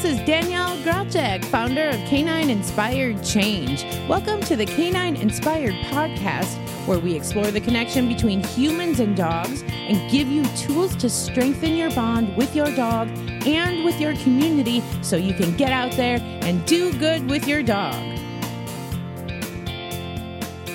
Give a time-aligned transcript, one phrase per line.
[0.00, 3.82] This is Danielle Gralchek, founder of Canine Inspired Change.
[4.08, 9.64] Welcome to the Canine Inspired Podcast, where we explore the connection between humans and dogs
[9.66, 13.08] and give you tools to strengthen your bond with your dog
[13.44, 17.64] and with your community so you can get out there and do good with your
[17.64, 18.17] dog.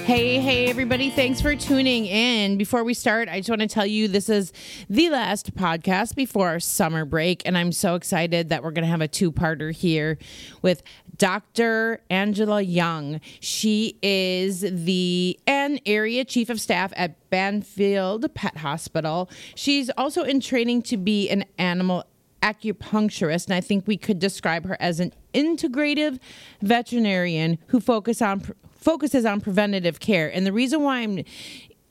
[0.04, 1.10] Hey, hey, everybody.
[1.10, 2.58] Thanks for tuning in.
[2.58, 4.52] Before we start, I just want to tell you this is
[4.90, 7.42] the last podcast before our summer break.
[7.46, 10.18] And I'm so excited that we're going to have a two parter here
[10.62, 10.84] with
[11.16, 12.02] Dr.
[12.10, 13.22] Angela Young.
[13.40, 19.30] She is the an area chief of staff at Banfield Pet Hospital.
[19.56, 22.04] She's also in training to be an animal
[22.42, 26.20] acupuncturist, and I think we could describe her as an integrative
[26.62, 28.42] veterinarian who focus on
[28.84, 30.34] focuses on preventative care.
[30.34, 31.24] And the reason why I'm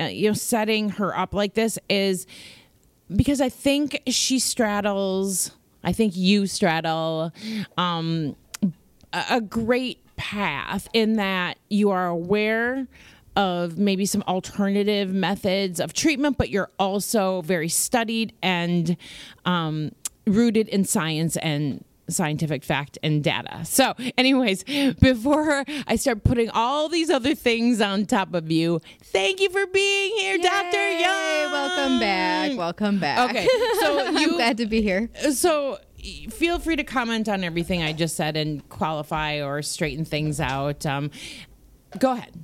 [0.01, 2.27] uh, you know setting her up like this is
[3.15, 5.52] because I think she straddles
[5.84, 7.32] I think you straddle
[7.77, 8.37] um,
[9.12, 12.87] a, a great path in that you are aware
[13.34, 18.96] of maybe some alternative methods of treatment, but you're also very studied and
[19.45, 19.90] um,
[20.27, 23.65] rooted in science and scientific fact and data.
[23.65, 24.65] So, anyways,
[25.01, 29.67] before I start putting all these other things on top of you, thank you for
[29.67, 30.91] being here, Yay, Dr.
[30.99, 31.53] Young.
[31.53, 32.59] Welcome back.
[32.59, 33.30] Welcome back.
[33.30, 33.49] Okay,
[33.80, 35.09] so you I'm glad to be here.
[35.33, 35.79] so
[36.30, 40.85] feel free to comment on everything I just said and qualify or straighten things out.
[40.85, 41.11] Um,
[41.99, 42.35] go ahead.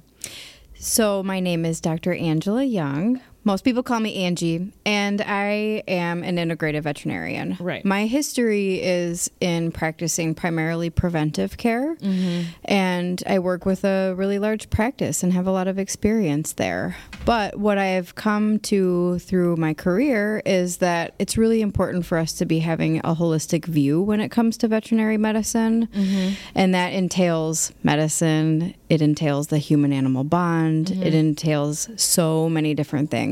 [0.75, 2.15] So, my name is Dr.
[2.15, 3.21] Angela Young.
[3.45, 7.57] Most people call me Angie, and I am an integrative veterinarian.
[7.59, 7.83] Right.
[7.85, 12.51] My history is in practicing primarily preventive care, mm-hmm.
[12.65, 16.97] and I work with a really large practice and have a lot of experience there.
[17.25, 22.19] But what I have come to through my career is that it's really important for
[22.19, 26.35] us to be having a holistic view when it comes to veterinary medicine, mm-hmm.
[26.55, 31.15] and that entails medicine, it entails the human animal bond, it mm-hmm.
[31.15, 33.28] entails so many different things.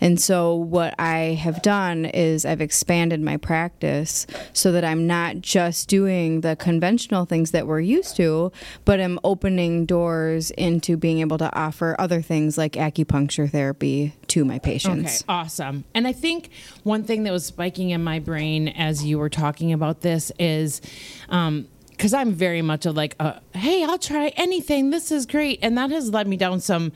[0.00, 5.40] And so, what I have done is I've expanded my practice so that I'm not
[5.40, 8.52] just doing the conventional things that we're used to,
[8.84, 14.44] but I'm opening doors into being able to offer other things like acupuncture therapy to
[14.44, 15.22] my patients.
[15.22, 15.84] Okay, awesome.
[15.94, 16.50] And I think
[16.82, 20.80] one thing that was spiking in my brain as you were talking about this is,
[21.28, 24.88] um, because I'm very much of like, uh, hey, I'll try anything.
[24.88, 26.92] This is great, and that has led me down some,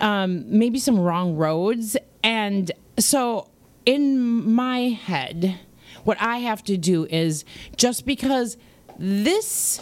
[0.00, 1.96] um, maybe some wrong roads.
[2.22, 3.48] And so,
[3.86, 5.58] in my head,
[6.04, 7.44] what I have to do is
[7.76, 8.56] just because
[8.98, 9.80] this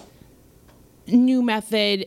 [1.07, 2.07] new method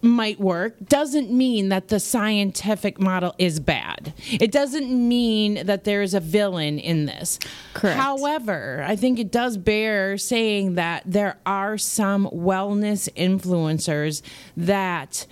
[0.00, 4.12] might work doesn't mean that the scientific model is bad.
[4.30, 7.38] It doesn't mean that there's a villain in this.
[7.74, 7.98] Correct.
[7.98, 14.22] However, I think it does bear saying that there are some wellness influencers
[14.56, 15.26] that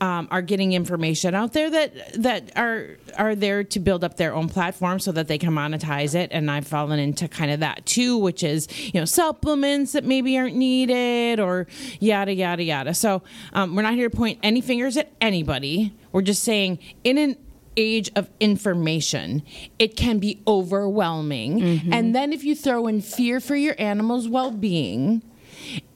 [0.00, 4.34] um, are getting information out there that that are are there to build up their
[4.34, 6.30] own platform so that they can monetize it.
[6.32, 10.36] And I've fallen into kind of that too, which is you know supplements that maybe
[10.36, 11.66] aren't needed or
[12.00, 12.94] yada yada yada.
[12.94, 13.22] So
[13.52, 15.94] um, we're not here to point any fingers at anybody.
[16.12, 17.36] We're just saying in an
[17.76, 19.42] age of information,
[19.78, 21.60] it can be overwhelming.
[21.92, 25.22] And then if you throw in fear for your animal's well being,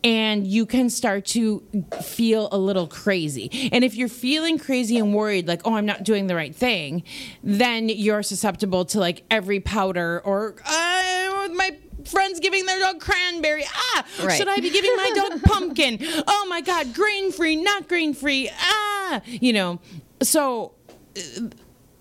[0.09, 1.63] and you can start to
[2.03, 3.69] feel a little crazy.
[3.73, 7.03] And if you're feeling crazy and worried, like, oh, I'm not doing the right thing,
[7.43, 11.77] then you're susceptible to like every powder or uh, my
[12.07, 13.65] friend's giving their dog cranberry.
[13.69, 14.37] Ah, Right.
[14.39, 15.99] should I be giving my dog pumpkin?
[16.27, 18.49] Oh my God, grain free, not grain free.
[18.59, 19.79] Ah, you know,
[20.23, 20.73] so
[21.17, 21.21] uh,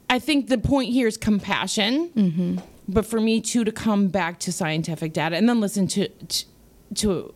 [0.10, 2.62] I think the point here is compassion.
[2.88, 6.46] But for me too, to come back to scientific data and then listen to to,
[6.96, 7.34] to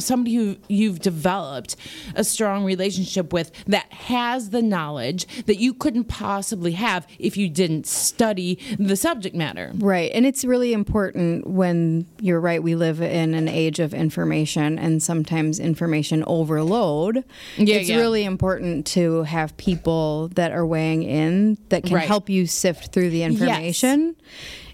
[0.00, 1.76] somebody who you've developed
[2.14, 7.48] a strong relationship with that has the knowledge that you couldn't possibly have if you
[7.48, 9.72] didn't study the subject matter.
[9.74, 10.10] Right.
[10.14, 15.02] And it's really important when you're right, we live in an age of information and
[15.02, 17.24] sometimes information overload.
[17.56, 17.96] Yeah, it's yeah.
[17.96, 22.06] really important to have people that are weighing in that can Right.
[22.06, 24.16] help you sift through the information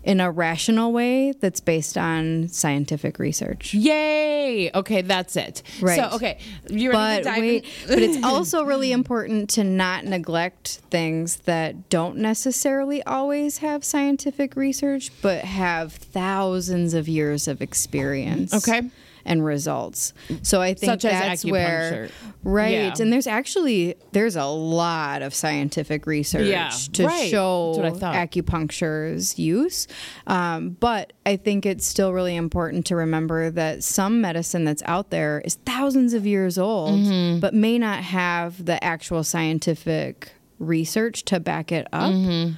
[0.04, 3.72] in a rational way that's based on scientific research.
[3.72, 4.70] Yay!
[4.74, 5.62] Okay, that's it.
[5.80, 5.98] Right.
[5.98, 7.88] So, okay, you ready to But dive wait, in?
[7.88, 14.56] but it's also really important to not neglect things that don't necessarily always have scientific
[14.56, 18.52] research, but have thousands of years of experience.
[18.52, 18.90] Okay.
[19.24, 20.12] And results.
[20.42, 22.08] So I think Such that's where
[22.42, 22.72] right.
[22.72, 22.94] Yeah.
[23.00, 27.30] And there's actually there's a lot of scientific research Yeah, to right.
[27.30, 28.14] show what I thought.
[28.14, 29.86] acupuncture's use.
[30.26, 35.10] Um, but I think it's still really important to remember that some medicine that's out
[35.10, 37.40] there is thousands of years old, Mm-hmm.
[37.40, 42.12] but may not have the actual scientific research to back it up.
[42.12, 42.54] Mm-hmm.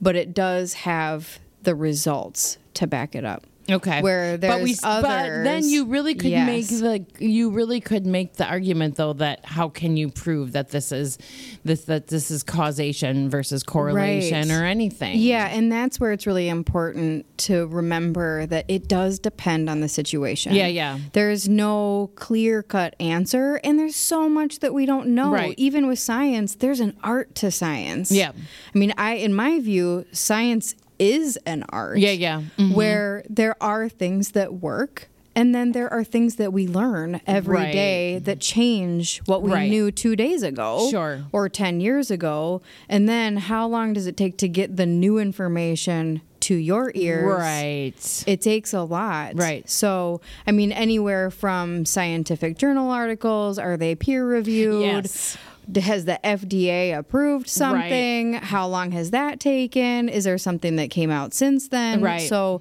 [0.00, 3.44] But it does have the results to back it up.
[3.72, 4.00] Okay.
[4.02, 6.46] Where but we, there's but then you really could Yes.
[6.46, 10.70] make the you really could make the argument though that how can you prove that
[10.70, 11.18] this is
[11.64, 14.56] this that this is causation versus correlation Right.
[14.56, 15.18] or anything?
[15.18, 19.88] Yeah, and that's where it's really important to remember that it does depend on the
[19.88, 20.54] situation.
[20.54, 20.98] Yeah, yeah.
[21.12, 25.32] There's no clear cut answer, and there's so much that we don't know.
[25.32, 25.54] Right.
[25.56, 28.10] Even with science, there's an art to science.
[28.10, 28.32] Yeah.
[28.74, 31.98] I mean, I in my view, science is an art.
[31.98, 32.42] Yeah, yeah.
[32.58, 32.74] Mhm.
[32.74, 35.08] Where there are things that work.
[35.34, 37.72] And then there are things that we learn every Right.
[37.72, 39.70] day that change what we Right.
[39.70, 41.20] knew two days ago Sure.
[41.32, 42.60] or 10 years ago.
[42.86, 47.24] And then how long does it take to get the new information to your ears?
[47.40, 48.24] Right.
[48.26, 49.32] It takes a lot.
[49.36, 49.68] Right.
[49.70, 54.82] So, I mean, anywhere from scientific journal articles, are they peer reviewed?
[54.82, 55.38] Yes.
[55.80, 58.34] Has the FDA approved something?
[58.34, 60.08] How long has that taken?
[60.08, 62.00] Is there something that came out since then?
[62.02, 62.28] Right.
[62.28, 62.60] So,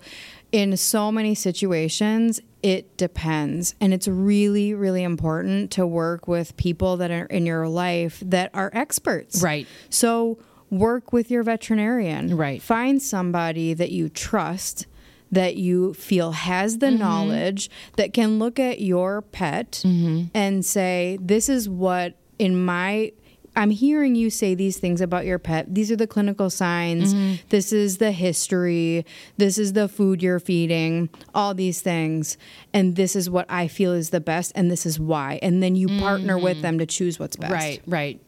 [0.51, 3.74] in so many situations, it depends.
[3.80, 8.51] And it's really, really important to work with people that are in your life that
[8.53, 9.42] are experts.
[9.42, 9.65] Right.
[9.89, 10.38] So
[10.69, 12.36] work with your veterinarian.
[12.36, 12.62] Right.
[12.62, 14.88] Find somebody that you trust
[15.31, 16.80] that you feel has Mm-hmm.
[16.80, 20.25] the knowledge that can look at your pet Mm-hmm.
[20.33, 23.12] and say, This is what in my
[23.56, 25.76] I'm hearing you say these things about your pet.
[25.76, 27.14] These are the clinical signs.
[27.14, 27.48] Mm-hmm.
[27.50, 29.06] This is the history.
[29.36, 31.10] This is the food you're feeding.
[31.36, 32.38] All these things.
[32.74, 34.54] And this is what I feel is the best.
[34.56, 35.38] And this is why.
[35.42, 37.52] And then you partner with them to choose what's best.
[37.52, 37.62] Mm-hmm.
[37.62, 38.22] Right, right.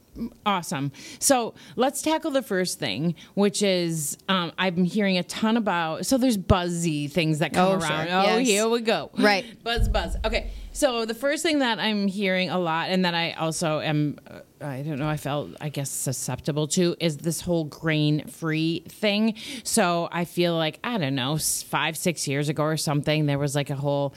[0.45, 0.92] Awesome.
[1.19, 6.06] So let's tackle the first thing, which is um, I'm hearing a ton about.
[6.06, 8.07] So there's buzzy things that come Oh, around.
[8.07, 8.15] sure.
[8.18, 8.48] Oh, Yes.
[8.48, 9.10] here we go.
[9.18, 9.45] Right.
[9.63, 10.15] Buzz, buzz.
[10.25, 10.51] Okay.
[10.71, 14.39] So the first thing that I'm hearing a lot, and that I also am, uh,
[14.60, 19.36] I don't know, I felt, I guess, susceptible to, is this whole grain free thing.
[19.63, 23.54] So I feel like, I don't know, five, six years ago or something, there was
[23.56, 24.16] like a whole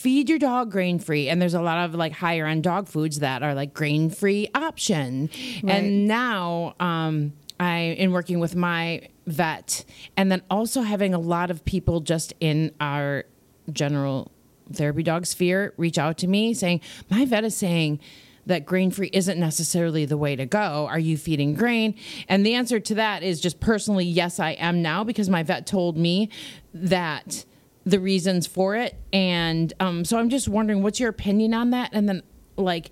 [0.00, 3.18] feed your dog grain free and there's a lot of like higher end dog foods
[3.20, 5.28] that are like grain free option
[5.62, 5.74] Right.
[5.74, 9.84] and now um i in working with my vet
[10.16, 13.24] and then also having a lot of people just in our
[13.72, 14.30] general
[14.72, 16.80] therapy dog sphere reach out to me saying
[17.10, 18.00] my vet is saying
[18.46, 20.86] that grain free isn't necessarily the way to go.
[20.90, 21.94] Are you feeding grain?
[22.26, 25.66] And the answer to that is just personally, yes, I am now because my vet
[25.66, 26.30] told me
[26.74, 27.44] that
[27.84, 28.96] the reasons for it.
[29.12, 31.90] And um, so I'm just wondering, what's your opinion on that?
[31.92, 32.22] And then,
[32.56, 32.90] like,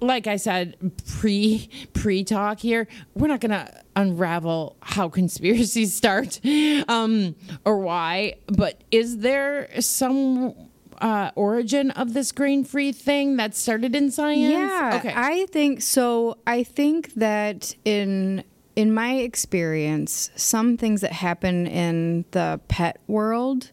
[0.00, 0.76] like I said,
[1.18, 6.40] pre pre talk here, we're not gonna unravel how conspiracies start
[6.88, 7.34] um,
[7.64, 8.36] or why.
[8.46, 10.54] But is there some
[11.00, 14.52] uh, origin of this grain free thing that started in science?
[14.52, 14.92] Yeah.
[14.94, 15.12] Okay.
[15.14, 16.38] I think so.
[16.46, 18.44] I think that in
[18.76, 23.72] in my experience, some things that happen in the pet world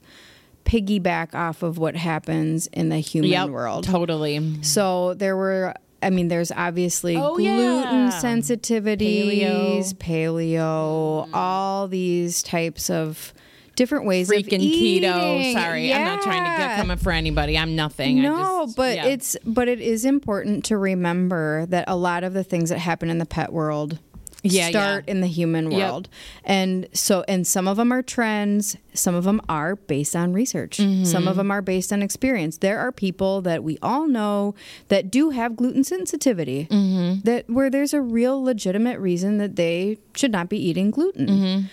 [0.65, 3.83] piggyback off of what happens in the human Yep, world.
[3.83, 4.61] Totally.
[4.63, 8.09] So there were I mean, there's obviously Oh, gluten yeah.
[8.21, 11.29] sensitivities, paleo, mm.
[11.33, 13.33] all these types of
[13.75, 15.09] different ways Freaking of eating.
[15.09, 15.53] keto.
[15.53, 16.67] Sorry, I'm not trying to Yeah.
[16.67, 17.57] get coming for anybody.
[17.57, 18.19] I'm nothing.
[18.19, 19.05] I No, just- but yeah.
[19.07, 23.09] it's but it is important to remember that a lot of the things that happen
[23.09, 23.99] in the pet world
[24.45, 25.11] Yeah, start yeah.
[25.11, 25.79] in the human Yep.
[25.79, 26.09] world.
[26.43, 30.77] And so and some of them are trends, some of them are based on research.
[30.77, 31.05] Mm-hmm.
[31.05, 32.57] Some of them are based on experience.
[32.57, 34.53] There are people that we all know
[34.89, 36.67] that do have gluten sensitivity.
[36.69, 37.21] Mm-hmm.
[37.23, 41.27] That where there's a real legitimate reason that they should not be eating gluten.
[41.27, 41.65] Mm-hmm.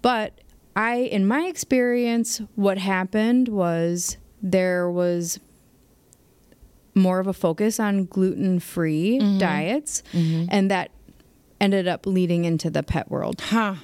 [0.00, 0.40] But
[0.76, 5.38] I, in my experience, what happened was there was
[6.94, 9.38] more of a focus on gluten free Mm-hmm.
[9.38, 10.90] diets, and that
[11.60, 13.40] ended up leading into the pet world.
[13.40, 13.76] huh.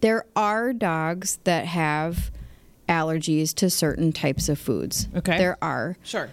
[0.00, 2.30] There are dogs that have
[2.88, 5.08] allergies to certain types of foods.
[5.14, 5.36] Okay.
[5.38, 5.96] There are.
[6.04, 6.30] Sure.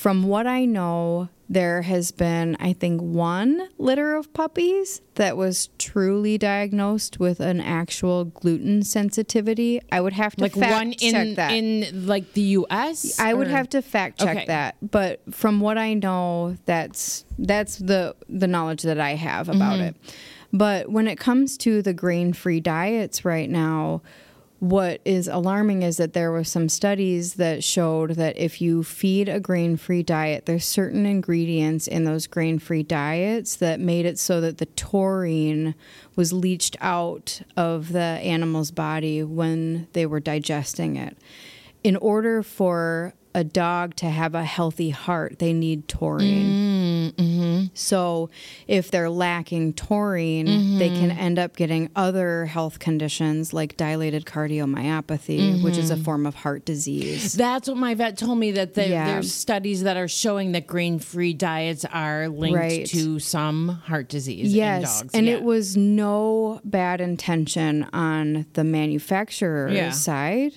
[0.00, 5.68] From what I know, there has been, I think, one litter of puppies that was
[5.78, 9.82] truly diagnosed with an actual gluten sensitivity.
[9.92, 11.52] I would have to Like fact one check in that.
[11.52, 13.18] in like the U.S.
[13.20, 14.46] I would have to fact check Okay.
[14.46, 19.80] that, but from what I know, that's that's the the knowledge that I have about
[19.80, 19.82] Mm-hmm.
[19.88, 19.96] it.
[20.52, 24.00] But when it comes to the grain free diets right now,
[24.60, 29.26] what is alarming is that there were some studies that showed that if you feed
[29.26, 34.18] a grain free diet, there's certain ingredients in those grain free diets that made it
[34.18, 35.74] so that the taurine
[36.14, 41.16] was leached out of the animal's body when they were digesting it.
[41.82, 47.12] In order for a dog to have a healthy heart, they need taurine.
[47.12, 47.64] Mm-hmm.
[47.74, 48.28] So,
[48.66, 50.78] if they're lacking taurine, Mm-hmm.
[50.78, 56.02] they can end up getting other health conditions like dilated cardiomyopathy, which is a Mm-hmm.
[56.04, 57.34] form of heart disease.
[57.34, 59.06] That's what my vet told me that there, Yeah.
[59.12, 62.86] there's studies that are showing that grain-free diets are linked Right.
[62.86, 65.14] to some heart disease Yes, in dogs.
[65.14, 65.32] and Yeah.
[65.34, 69.90] it was no bad intention on the manufacturer's Yeah.
[69.90, 70.52] side.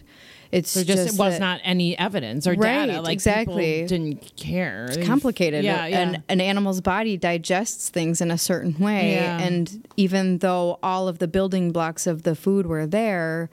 [0.53, 3.01] It's There just, just it was that- not any evidence or Right, data.
[3.01, 3.85] Like exactly.
[3.87, 4.85] didn't care.
[4.91, 5.63] It's complicated.
[5.65, 5.99] Yeah, yeah.
[5.99, 9.13] And an animal's body digests things in a certain way.
[9.15, 9.39] Yeah.
[9.39, 13.49] And even though all of the building blocks of the food were there,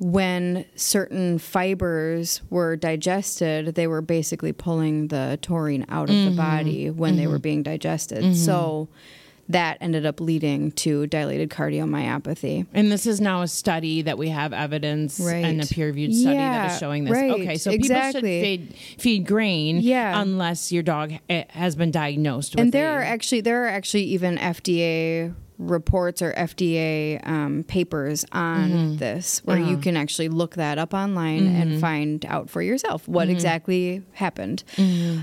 [0.00, 6.30] when certain fibers were digested, they were basically pulling the taurine out of Mm-hmm.
[6.30, 8.36] the body when they were being digested.
[8.36, 8.88] So
[9.48, 12.66] that ended up leading to dilated cardiomyopathy.
[12.72, 15.44] And this is now a study that we have evidence Right.
[15.44, 17.12] and a peer-reviewed study that Yeah, is showing this.
[17.12, 18.20] right, Okay, so exactly.
[18.20, 20.20] people should feed, feed grain Yeah.
[20.20, 23.68] unless your dog eh, has been diagnosed with and there a- are actually there are
[23.68, 28.96] actually even FDA reports or FDA um, papers on Mm-hmm.
[28.96, 29.70] this where Uh-huh.
[29.70, 33.12] you can actually look that up online and find out for yourself Mm-hmm.
[33.12, 34.64] what exactly happened.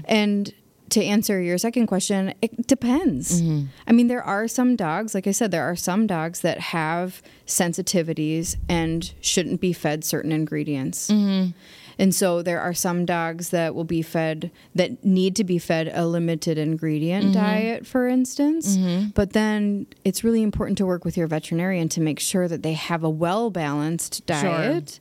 [0.06, 0.54] And
[0.92, 3.42] to answer your second question, it depends.
[3.42, 3.68] Mm-hmm.
[3.88, 7.22] I mean, there are some dogs, like I said, there are some dogs that have
[7.48, 11.10] sensitivities and shouldn't be fed certain ingredients.
[11.10, 11.52] Mm-hmm.
[12.00, 15.92] And so there are some dogs that will be fed that need to be fed
[15.94, 17.34] a limited ingredient Mm-hmm.
[17.34, 18.78] diet, for instance.
[19.14, 22.74] But then it's really important to work with your veterinarian to make sure that they
[22.74, 25.00] have a well balanced diet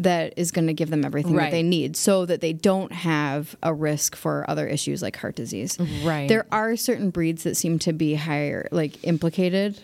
[0.00, 1.46] that is going to give them everything Right.
[1.46, 5.34] that they need so that they don't have a risk for other issues like heart
[5.34, 5.76] disease.
[6.04, 6.28] Right.
[6.28, 9.78] There are certain breeds that seem to be higher, like implicated.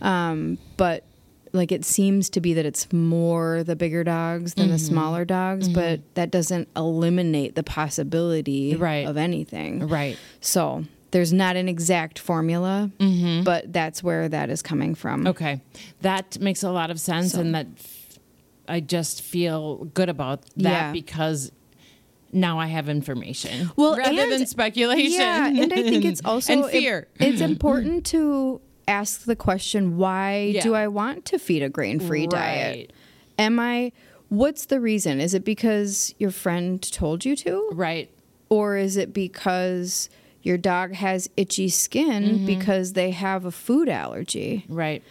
[0.00, 1.04] Um, but
[1.52, 4.72] like it seems to be that it's more the bigger dogs than Mm-hmm.
[4.74, 9.06] the smaller dogs, but that doesn't eliminate the possibility Right.
[9.08, 9.88] of anything.
[9.88, 10.16] right.
[10.40, 12.90] So there's not an exact formula,
[13.44, 15.20] but that's where that is coming from.
[15.20, 15.28] Mm-hmm.
[15.28, 15.60] Okay,
[16.02, 17.66] that makes a lot of sense, So- and that
[18.68, 20.92] I just feel good about that Yeah.
[20.92, 21.50] because
[22.32, 23.70] now I have information.
[23.76, 25.12] Well, rather and- than speculation.
[25.20, 27.08] Yeah, and I think it's also and fear.
[27.18, 30.62] it's important to ask the question, why Yeah.
[30.62, 32.30] do I want to feed a grain-free Right.
[32.30, 32.92] diet?
[33.38, 33.92] Am I
[34.28, 35.20] what's the reason?
[35.20, 37.70] Is it because your friend told you to?
[37.72, 38.10] right.
[38.50, 40.08] Or is it because
[40.42, 42.46] your dog has itchy skin Mm-hmm.
[42.46, 44.64] because they have a food allergy?
[44.68, 45.02] Right.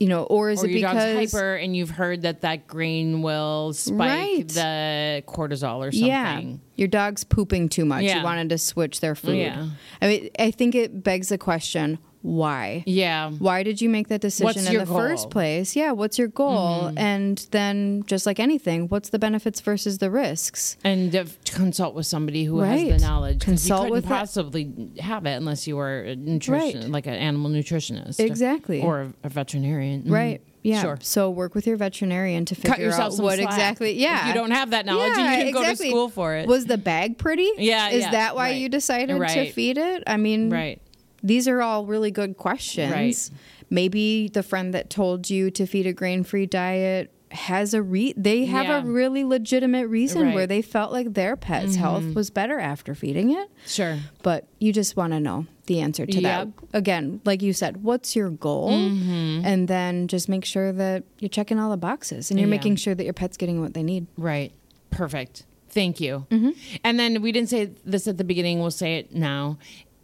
[0.00, 2.68] You know, or is or it your because dog's hyper and you've heard that that
[2.68, 4.48] grain will spike Right.
[4.48, 6.06] the cortisol or something.
[6.08, 6.42] Yeah,
[6.76, 8.04] your dog's pooping too much.
[8.04, 8.18] Yeah.
[8.18, 9.38] You wanted to switch their food.
[9.38, 9.70] Yeah.
[10.00, 12.82] I mean, I think it begs the question: Why?
[12.86, 13.30] Yeah.
[13.30, 15.08] Why did you make that decision What's in the first goal?
[15.16, 15.30] Mm-hmm.
[15.30, 15.76] place?
[15.76, 16.92] Yeah, what's your goal?
[16.96, 20.76] And then, just like anything, what's the benefits versus the risks?
[20.82, 22.90] And to consult with somebody who has Right.
[22.90, 23.40] the knowledge.
[23.40, 26.90] Consult you couldn't with that- possibly have it unless you were a nutrition, Right.
[26.90, 28.82] like an animal nutritionist, Exactly.
[28.82, 30.02] or a, a veterinarian.
[30.02, 30.10] Mhm.
[30.10, 30.40] Right.
[30.64, 30.82] Yeah.
[30.82, 30.98] Sure.
[31.00, 33.48] So work with your veterinarian to figure Cut yourself out what slack.
[33.48, 33.92] exactly.
[33.98, 34.22] Yeah.
[34.22, 35.90] If you don't have that knowledge, Yeah, you can go to exactly.
[35.90, 36.48] school for it.
[36.48, 37.48] Was the bag pretty?
[37.58, 38.56] Yeah, Is yeah, that why right.
[38.56, 40.02] you decided to feed it?
[40.06, 40.82] I mean, right.
[41.22, 42.92] These are all really good questions.
[42.92, 43.30] Right.
[43.70, 48.46] Maybe the friend that told you to feed a grain-free diet has a re they
[48.46, 48.80] have Yeah.
[48.82, 50.28] a really legitimate reason Right.
[50.28, 50.34] Mm-hmm.
[50.34, 53.50] where they felt like their pet's health was better after feeding it.
[53.66, 53.98] Sure.
[54.22, 56.48] But you just want to know the answer to that.
[56.72, 58.70] Again, like you said, what's your goal?
[58.70, 59.44] Mm-hmm.
[59.44, 62.56] And then just make sure that you're checking all the boxes and you're Yeah.
[62.56, 64.06] making sure that your pet's getting what they need.
[64.16, 64.52] Right.
[64.90, 65.44] Perfect.
[65.68, 66.26] Thank you.
[66.30, 66.50] Mm-hmm.
[66.82, 68.60] And then we didn't say this at the beginning.
[68.60, 69.58] We'll say it now.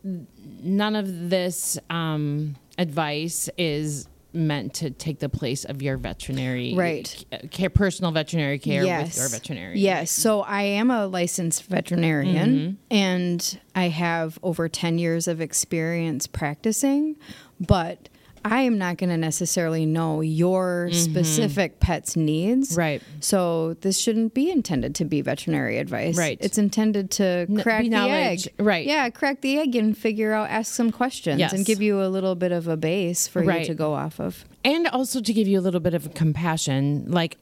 [0.05, 7.25] None of this um, advice is meant to take the place of your veterinary Right.
[7.53, 9.79] care, personal veterinary care with your veterinarian.
[9.79, 10.11] Yes.
[10.11, 12.75] So I am a licensed veterinarian Mm-hmm.
[12.91, 17.17] and I have over 10 years of experience practicing,
[17.61, 18.09] but
[18.47, 22.71] I am not going to necessarily know your specific pet's needs.
[22.73, 22.79] Mm-hmm.
[22.79, 23.03] Right.
[23.21, 26.17] So this shouldn't be intended to be veterinary advice.
[26.19, 26.37] Right.
[26.41, 28.41] It's intended to crack be the egg.
[28.59, 28.87] Right.
[28.87, 31.53] Yeah, crack the egg and figure out, ask some questions Yes.
[31.55, 33.61] and give you a little bit of a base for Right.
[33.61, 34.45] you to go off of.
[34.63, 37.37] and also to give you a little bit of compassion like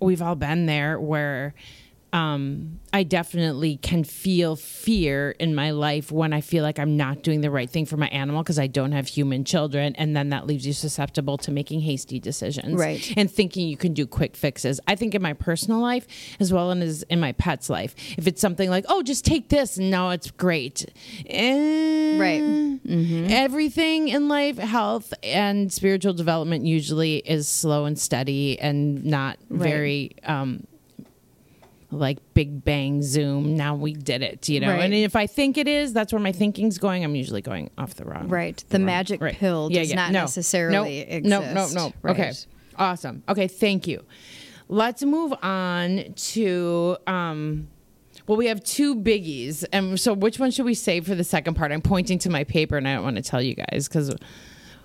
[0.00, 1.54] we've all been there where
[2.12, 7.22] um, I definitely can feel fear in my life when I feel like I'm not
[7.22, 9.94] doing the right thing for my animal because I don't have human children.
[9.96, 12.80] And then that leaves you susceptible to making hasty decisions.
[12.80, 13.12] Right.
[13.16, 14.80] And thinking you can do quick fixes.
[14.88, 16.06] I think in my personal life
[16.40, 19.76] as well as in my pet's life, if it's something like, oh, just take this
[19.76, 20.86] and now it's great.
[21.26, 22.78] Eh, Right.
[23.30, 29.68] Everything in life, health and spiritual development usually is slow and steady and not Right.
[29.70, 30.66] very um,
[31.90, 33.56] like big bang zoom.
[33.56, 34.68] Now we did it, you know.
[34.68, 34.80] Right.
[34.82, 37.02] And if I think it is, that's where my thinking's going.
[37.02, 38.28] I'm usually going off the wrong.
[38.28, 38.62] Right.
[38.68, 39.34] The magic Right.
[39.34, 40.20] pill does not No.
[40.20, 41.54] necessarily no, exist.
[41.54, 41.92] No, no, no.
[42.02, 42.12] Right.
[42.18, 42.32] Okay.
[42.76, 43.22] Awesome.
[43.28, 44.04] Okay, thank you.
[44.68, 47.68] Let's move on to um
[48.26, 49.64] well, we have two biggies.
[49.72, 51.72] And so which one should we save for the second part?
[51.72, 54.10] I'm pointing to my paper and I don't want to tell you guys cuz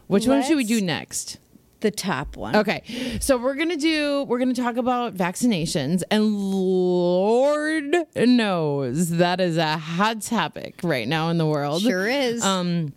[0.07, 1.39] which one should we do next?
[1.83, 2.55] The top one.
[2.55, 9.57] Okay, so we're gonna do we're gonna talk about vaccinations, and Lord knows that is
[9.57, 11.81] a hot topic right now in the world.
[11.81, 12.41] Sure is.
[12.41, 12.93] Um,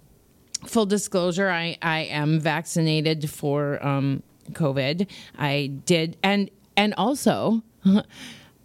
[0.67, 5.09] full disclosure, I I am vaccinated for um, COVID.
[5.37, 7.63] I did, and and also.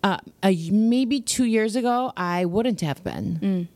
[0.04, 3.68] Uh, uh, maybe two years ago, I wouldn't have been.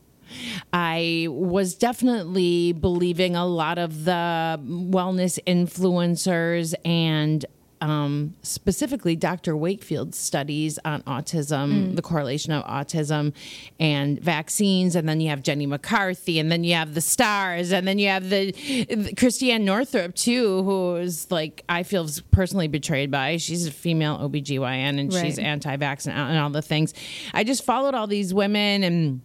[0.72, 7.44] I was definitely believing a lot of the wellness influencers and
[7.82, 9.54] um, specifically Dr.
[9.54, 13.34] Wakefield's studies on autism, the correlation of autism
[13.78, 14.96] and vaccines.
[14.96, 18.08] And then you have Jenny McCarthy, and then you have the stars, and then you
[18.08, 18.52] have the,
[18.88, 23.36] the Christiane Northrup, too, who is like, I feel personally betrayed by.
[23.36, 25.46] She's a female OBGYN and she's Right.
[25.46, 26.94] anti vaccine and all the things.
[27.34, 29.20] I just followed all these women and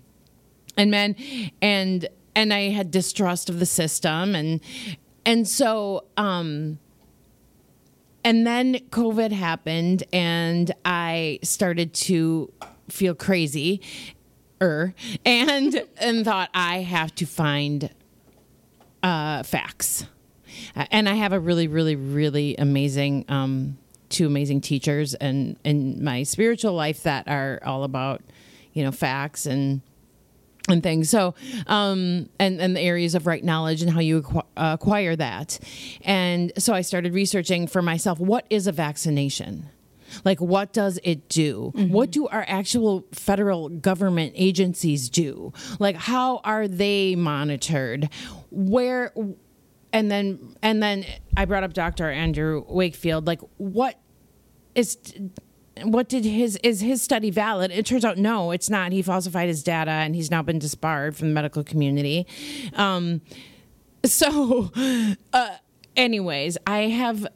[0.78, 1.16] and men
[1.62, 4.62] and and I had distrust of the system and
[5.26, 6.80] and so um
[8.24, 12.52] and then COVID happened and I started to
[12.90, 13.82] feel crazy
[14.62, 14.94] er
[15.26, 17.90] and and thought I have to find
[19.04, 20.06] uh facts.
[20.76, 23.78] Uh, and I have a really really really amazing um
[24.10, 28.22] two amazing teachers and in my spiritual life that are all about
[28.74, 29.82] you know facts and
[30.70, 31.10] and things.
[31.10, 31.34] So,
[31.68, 35.60] um, and and the areas of right knowledge and how you acqu- uh, acquire that.
[36.02, 38.20] And so I started researching for myself.
[38.20, 39.70] What is a vaccination?
[40.26, 41.72] Like, what does it do?
[41.74, 45.54] What do our actual federal government agencies do?
[45.80, 48.10] Like, how are they monitored?
[48.50, 49.14] Where?
[49.94, 52.10] And then, and then I brought up Dr.
[52.10, 53.26] Andrew Wakefield.
[53.26, 54.00] Like, what
[54.76, 54.98] is
[55.84, 57.72] what did his is his study valid?
[57.72, 58.92] It turns out no it's not.
[58.92, 62.28] He falsified his data and he's now been disbarred from the medical community.
[62.76, 63.22] Um
[64.04, 64.72] so
[65.34, 65.56] uh
[65.96, 67.28] anyways i have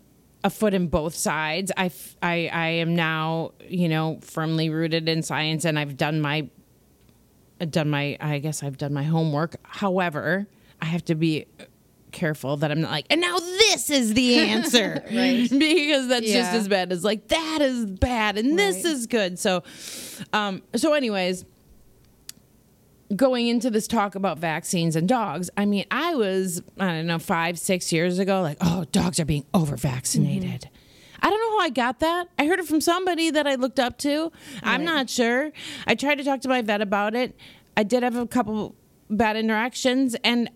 [0.44, 1.72] a foot in both sides.
[1.76, 6.50] I, I, I am now you know firmly rooted in science and i've done my
[7.70, 9.56] done my i guess i've done my homework.
[9.64, 10.48] However
[10.82, 11.48] i have to be
[12.16, 15.48] careful that i'm not like and now this is the answer Right.
[15.60, 18.86] because that's just as bad as like that is bad and this Right.
[18.94, 19.62] is good so
[20.34, 21.46] um so anyways
[23.16, 27.20] going into this talk about vaccines and dogs i mean i was i don't know
[27.20, 30.70] five six years ago like oh dogs are being over vaccinated
[31.22, 32.28] I don't know how I got that.
[32.38, 34.32] I heard it from somebody that I looked up to.
[34.62, 35.52] I'm not sure.
[35.88, 37.36] I tried to talk to my vet about it.
[37.76, 38.76] I did have a couple
[39.10, 40.52] bad interactions, and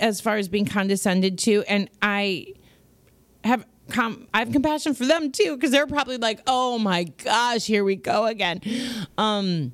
[0.00, 2.54] as far as being condescended to, and I
[3.44, 7.66] have com- I have compassion for them too because they're probably like, "Oh my gosh,
[7.66, 8.60] here we go again."
[9.16, 9.72] Um,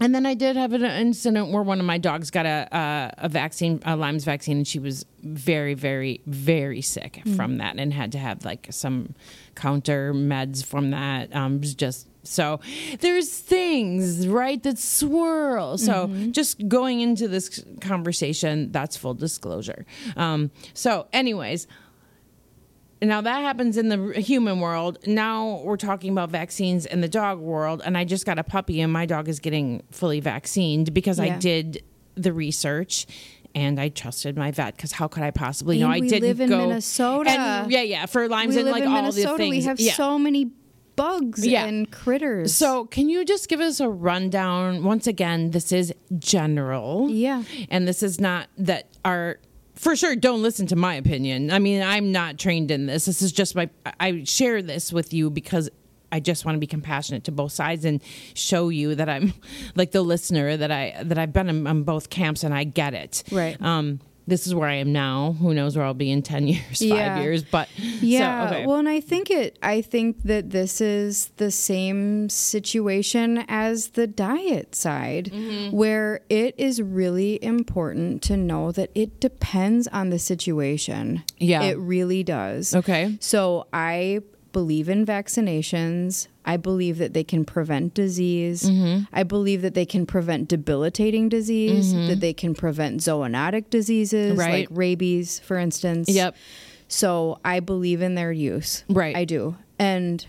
[0.00, 3.26] and then I did have an incident where one of my dogs got a a,
[3.26, 7.92] a vaccine, a Lyme's vaccine, and she was very, very, very sick from that, and
[7.92, 9.14] had to have like some
[9.54, 11.34] counter meds from that.
[11.34, 12.60] Um, it was just so
[13.00, 15.78] there's things right that swirl.
[15.78, 19.84] So just going into this conversation, that's full disclosure.
[20.16, 21.66] Um, so, anyways.
[23.00, 24.98] Now that happens in the human world.
[25.08, 28.80] Now we're talking about vaccines in the dog world, and I just got a puppy,
[28.80, 31.82] and my dog is getting fully vaccinated because I did
[32.14, 33.06] the research
[33.54, 34.76] and I trusted my vet.
[34.76, 35.88] Because how could I possibly know?
[35.88, 37.30] I didn't live in go Minnesota.
[37.30, 39.32] And, yeah, yeah, for Lyme's we and like all Minnesota.
[39.32, 39.50] the things.
[39.50, 39.92] We have yeah.
[39.94, 40.50] so many
[40.96, 41.64] bugs Yeah.
[41.64, 42.54] and critters.
[42.54, 44.84] So, can you just give us a rundown?
[44.84, 47.08] Once again, this is general.
[47.10, 47.42] Yeah.
[47.70, 49.38] And this is not that our.
[49.74, 51.50] For sure, don't listen to my opinion.
[51.50, 53.06] I mean, I'm not trained in this.
[53.06, 53.68] This is just my.
[53.98, 55.70] I share this with you because
[56.12, 58.02] I just want to be compassionate to both sides and
[58.34, 59.32] show you that I'm
[59.74, 62.92] like the listener that I that I've been in, on both camps and I get
[62.94, 63.22] it.
[63.32, 63.60] Right.
[63.60, 64.00] Um.
[64.26, 65.36] This is where I am now.
[65.40, 67.20] Who knows where I'll be in 10 years, five Yeah.
[67.20, 67.42] years.
[67.42, 67.68] But
[68.00, 68.48] Yeah.
[68.48, 68.66] so, okay.
[68.66, 69.58] Well, and I think it.
[69.62, 75.76] I think that this is the same situation as the diet side, Mm-hmm.
[75.76, 81.22] where it is really important to know that it depends on the situation.
[81.38, 81.62] Yeah.
[81.62, 82.74] It really does.
[82.74, 83.16] okay.
[83.20, 84.20] So I
[84.52, 86.28] believe in vaccinations.
[86.44, 88.64] I believe that they can prevent disease.
[88.64, 89.04] Mm-hmm.
[89.12, 94.68] I believe that they can prevent debilitating disease, that they can prevent zoonotic diseases Right.
[94.68, 96.08] like rabies, for instance.
[96.08, 96.36] Yep.
[96.88, 98.84] So I believe in their use.
[98.88, 99.16] Right.
[99.16, 99.56] I do.
[99.78, 100.26] And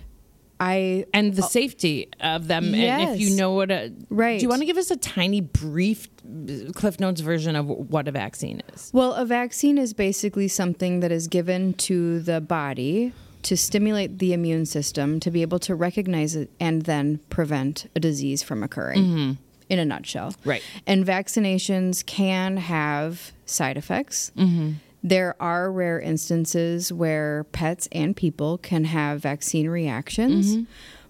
[0.59, 2.73] I And the safety of them.
[2.73, 3.01] Yes.
[3.01, 3.91] And if you know what a.
[4.09, 4.39] Right.
[4.39, 8.07] Do you want to give us a tiny, brief uh, Cliff Notes version of what
[8.07, 8.89] a vaccine is?
[8.93, 13.11] well, a vaccine is basically something that is given to the body
[13.43, 17.99] to stimulate the immune system to be able to recognize it and then prevent a
[17.99, 19.37] disease from occurring.
[19.69, 20.31] In a nutshell.
[20.31, 20.49] Mm-hmm.
[20.49, 20.63] Right.
[20.85, 24.31] And vaccinations can have side effects.
[24.37, 24.73] Mm-hmm.
[25.03, 30.55] There are rare instances where pets and people can have vaccine reactions.
[30.55, 30.63] Mm-hmm.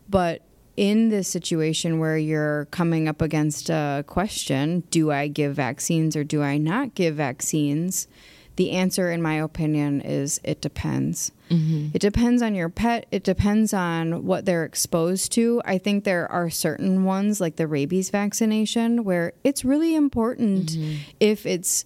[0.10, 0.42] But
[0.76, 6.24] in this situation where you're coming up against a question do I give vaccines or
[6.24, 8.08] do I not give vaccines?
[8.56, 11.32] The answer, in my opinion, is it depends.
[11.50, 11.88] Mm-hmm.
[11.94, 13.08] It depends on your pet.
[13.12, 15.62] It depends on what they're exposed to.
[15.66, 20.98] I think there are certain ones, like the rabies vaccination, where it's really important mm-hmm.
[21.20, 21.84] if it's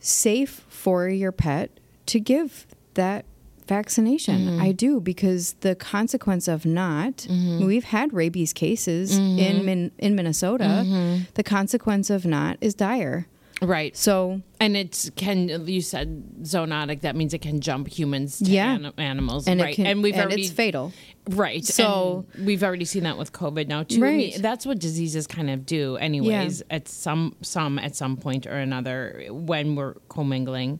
[0.00, 1.70] safe for your pet
[2.06, 3.24] to give that
[3.66, 4.46] vaccination.
[4.46, 4.62] Mm-hmm.
[4.62, 11.24] I do because the consequence of not, we've had rabies cases in Min- in Minnesota.
[11.34, 13.26] The consequence of not is dire.
[13.60, 13.96] Right.
[13.96, 17.00] So And it's can you said zoonotic?
[17.00, 18.74] That means it can jump humans to Yeah.
[18.76, 19.72] an- animals, and right?
[19.72, 20.92] it can, and we've and already it's fatal.
[21.30, 21.64] right.
[21.64, 23.96] So- and we've already seen that with COVID now too.
[24.04, 24.42] I mean, Right.
[24.42, 26.62] that's what diseases kind of do, anyways.
[26.70, 30.78] At some some at some point or another when we're commingling.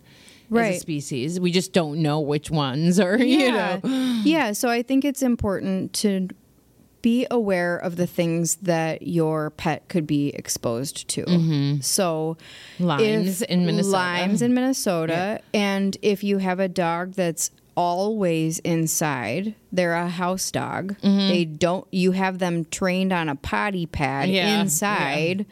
[0.50, 3.80] As a species, we just don't know which ones, or you know,
[4.24, 4.52] yeah.
[4.52, 6.28] So I think it's important to
[7.02, 11.78] be aware of the things that your pet could be exposed to.
[11.82, 12.36] So
[12.78, 13.92] Lymes if- in Minnesota.
[13.96, 20.50] Lymes in Minnesota, and if you have a dog that's always inside, they're a house
[20.50, 20.96] dog.
[21.00, 21.28] Mm-hmm.
[21.28, 21.86] They don't.
[21.92, 25.46] You have them trained on a potty pad Yeah, inside.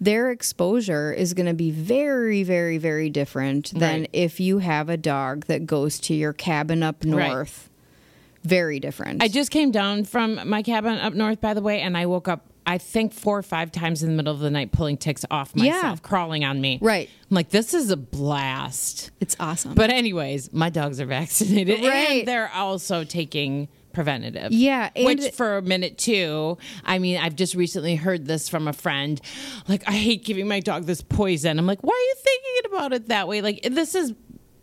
[0.00, 4.10] Their exposure is going to be very, very, very different than Right.
[4.12, 7.50] if you have a dog that goes to your cabin up Right.
[8.42, 9.22] Very different.
[9.22, 12.28] I just came down from my cabin up north, by the way, and I woke
[12.28, 12.46] up.
[12.66, 15.56] I think four or five times in the middle of the night, pulling ticks off
[15.56, 15.96] myself, Yeah.
[16.02, 16.78] crawling on me.
[16.80, 17.08] Right.
[17.30, 19.10] I'm like, this is a blast.
[19.20, 19.74] it's awesome.
[19.74, 22.20] But anyways, my dogs are vaccinated, Right.
[22.20, 24.52] and they're also taking preventative.
[24.52, 26.58] Yeah, and- which for a minute too.
[26.84, 29.20] I mean, I've just recently heard this from a friend.
[29.66, 31.58] Like, I hate giving my dog this poison.
[31.58, 33.40] I'm like, why are you thinking about it that way?
[33.40, 34.12] Like, this is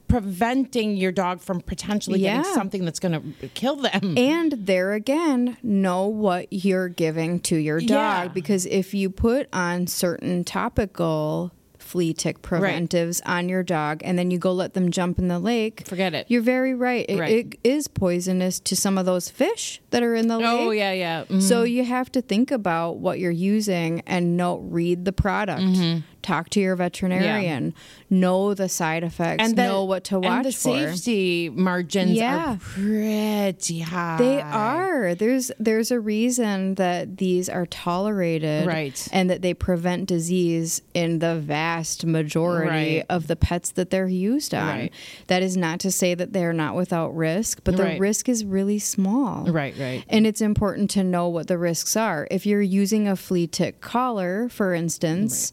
[0.08, 2.38] preventing your dog from potentially Yeah.
[2.38, 4.16] getting something that's going to kill them.
[4.18, 8.28] And there again, know what you're giving to your dog Yeah.
[8.30, 14.30] because if you put on certain topical flea tick preventives on your dog and then
[14.30, 16.26] you go let them jump in the lake, Forget it.
[16.28, 17.06] You're very right.
[17.08, 17.32] It, Right.
[17.54, 20.48] it is poisonous to some of those fish that are in the lake.
[20.48, 21.24] Oh yeah, yeah.
[21.30, 21.42] Mhm.
[21.42, 25.62] So you have to think about what you're using and know read the product.
[25.62, 26.00] Mm-hmm.
[26.24, 27.74] Talk to your veterinarian.
[28.10, 29.44] Know the side effects.
[29.44, 30.36] and know what to watch for.
[30.38, 30.96] and the for.
[30.96, 32.54] safety margins Yeah.
[32.54, 34.18] are pretty high.
[34.18, 35.14] They are.
[35.16, 39.08] There's there's a reason that these are tolerated, Right.
[39.12, 43.06] And that they prevent disease in the vast majority Right.
[43.10, 44.68] of the pets that they're used on.
[44.68, 44.94] Right.
[45.28, 48.00] That is not to say that they're not without risk, but the Right.
[48.00, 49.46] risk is really small.
[49.46, 50.04] Right, right.
[50.08, 52.28] And it's important to know what the risks are.
[52.32, 55.52] If you're using a flea tick collar, for instance,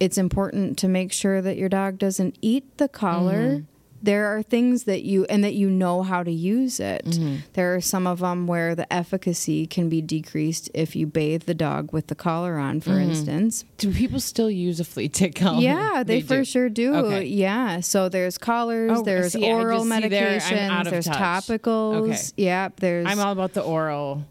[0.00, 3.34] it's important to make sure that your dog doesn't eat the collar.
[3.48, 3.64] Mm-hmm.
[4.00, 7.04] There are things that you and that you know how to use it.
[7.04, 7.36] Mm-hmm.
[7.54, 11.54] There are some of them where the efficacy can be decreased if you bathe the
[11.54, 13.10] dog with the collar on, for Mm-hmm.
[13.10, 13.64] instance.
[13.78, 15.60] Do people still use a flea tick collar?
[15.60, 16.44] Yeah, they, for do.
[16.44, 16.94] sure do.
[16.94, 17.24] Okay.
[17.24, 17.80] Yeah.
[17.80, 21.16] So there's collars, Oh, there's see, oral see there, medications, there's touch.
[21.18, 22.08] topicals.
[22.12, 22.44] Okay.
[22.44, 24.24] Yep, there's I'm all about the oral.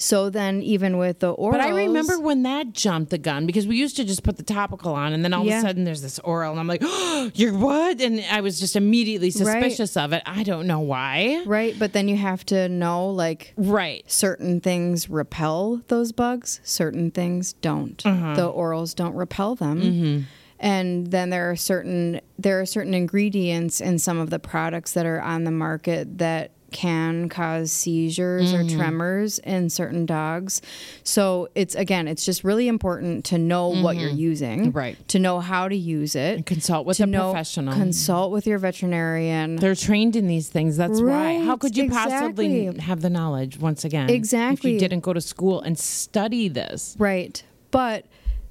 [0.00, 3.66] So then even with the orals But I remember when that jumped the gun because
[3.66, 6.00] we used to just put the topical on and then all of a sudden there's
[6.00, 8.00] this oral and I'm like, oh, you're what?
[8.00, 10.22] And I was just immediately suspicious of it.
[10.24, 11.42] I don't know why.
[11.46, 14.10] Right, but then you have to know like Right.
[14.10, 18.04] certain things repel those bugs, certain things don't.
[18.04, 18.34] Uh-huh.
[18.34, 19.82] The orals don't repel them.
[19.82, 20.20] Mm-hmm.
[20.60, 25.06] And then there are certain there are certain ingredients in some of the products that
[25.06, 28.66] are on the market that can cause seizures Mm-hmm.
[28.74, 30.62] or tremors in certain dogs.
[31.04, 34.78] So it's again, it's just really important to know what you're using, Mm-hmm.
[34.78, 35.08] Right.
[35.08, 37.74] To know how to use it, consult with a know professional.
[37.74, 39.56] consult with your veterinarian.
[39.56, 40.76] They're trained in these things.
[40.76, 41.38] That's why.
[41.44, 44.10] How could you possibly have the knowledge once again?
[44.10, 44.70] Exactly.
[44.70, 46.96] If you didn't go to school and study this.
[46.98, 47.42] Right.
[47.70, 48.06] But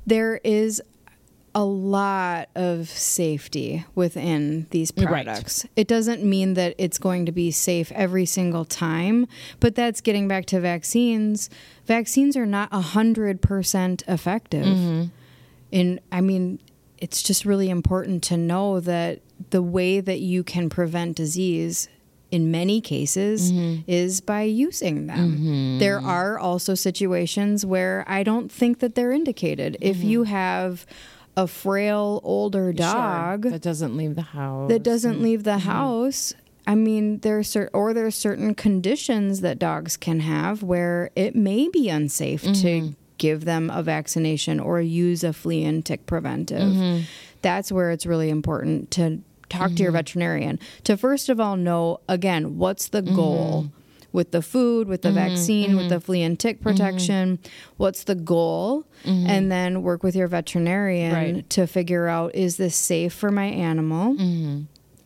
[0.08, 0.82] there is
[1.56, 5.08] a lot of safety within these Right.
[5.08, 5.66] products.
[5.76, 9.28] It doesn't mean that it's going to be safe every single time,
[9.60, 11.50] but that's getting back to vaccines.
[11.86, 14.66] Vaccines are not 100% effective.
[14.66, 15.04] Mm-hmm.
[15.72, 16.60] And I mean,
[16.98, 19.20] it's just really important to know that
[19.52, 21.88] the way that you can prevent disease
[22.32, 23.82] in many cases Mm-hmm.
[23.90, 25.80] is by using them.
[25.80, 29.78] There are also situations where I don't think that they're indicated.
[29.82, 30.86] If you have
[31.44, 33.42] a frail older dog Mm-hmm.
[33.44, 33.52] Sure.
[33.52, 34.70] that doesn't leave the house.
[34.70, 35.70] that doesn't leave the Mm-hmm.
[35.70, 36.34] house.
[36.68, 41.10] I mean, there are cer- or there are certain conditions that dogs can have where
[41.16, 42.62] it may be unsafe Mm-hmm.
[42.62, 46.62] to give them a vaccination or use a flea and tick preventive.
[46.74, 47.04] Mm-hmm.
[47.42, 52.00] That's where it's really important to talk to your veterinarian to first of all know
[52.08, 53.16] again what's the Mm-hmm.
[53.16, 53.72] goal
[54.12, 56.48] with the food, with the vaccine, with the flea and Mm-hmm.
[56.48, 57.40] tick protection.
[57.78, 58.86] What's the goal?
[59.06, 61.50] And then work with your veterinarian Right.
[61.52, 64.16] to figure out is this safe for my animal?
[64.16, 64.62] Mm-hmm.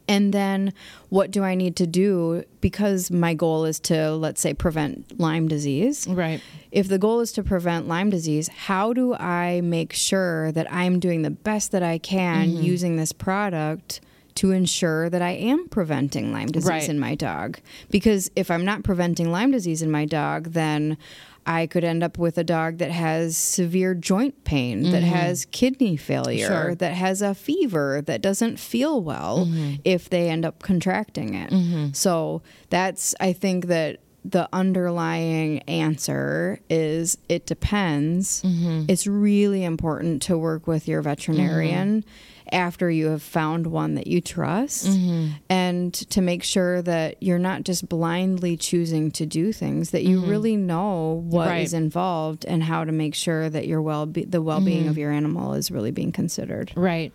[0.05, 0.73] And then
[1.09, 5.47] what do I need to do because my goal is to, let's say, prevent Lyme
[5.47, 6.05] disease?
[6.07, 6.41] Right.
[6.73, 10.99] If the goal is to prevent Lyme disease, how do I make sure that I'm
[10.99, 12.63] doing the best that I can Mm-hmm.
[12.63, 14.01] using this product
[14.35, 16.89] to ensure that I am preventing Lyme disease Right.
[16.89, 17.59] in my dog?
[17.89, 20.97] Because if I'm not preventing Lyme disease in my dog, then
[21.45, 25.97] I could end up with a dog that has severe joint pain, that has kidney
[25.97, 26.63] failure, Mm-hmm.
[26.67, 26.75] Sure.
[26.75, 29.73] that has a fever, that doesn't feel well Mm-hmm.
[29.83, 31.95] if they end up contracting it.
[31.95, 38.41] So that's, I think that the underlying answer is it depends.
[38.43, 38.85] Mm-hmm.
[38.87, 42.05] It's really important to work with your veterinarian
[42.51, 45.31] after you have found one that you trust Mm-hmm.
[45.49, 50.19] and to make sure that you're not just blindly choosing to do things that you
[50.23, 51.75] really know what is Mm-hmm.
[51.77, 51.83] Right.
[51.83, 54.89] involved and how to make sure that your well be- the well-being Mm-hmm.
[54.89, 56.71] of your animal is really being considered.
[56.75, 57.11] Right.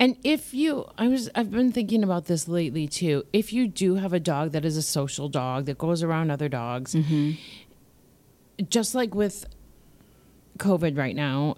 [0.00, 3.24] And if you I was I've been thinking about this lately too.
[3.32, 6.48] If you do have a dog that is a social dog that goes around other
[6.48, 7.32] dogs, Mm-hmm.
[8.68, 9.46] just like with
[10.58, 11.56] COVID right now,